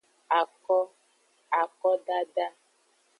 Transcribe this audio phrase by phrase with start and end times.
[0.41, 0.77] Ako,
[1.61, 2.47] akodada.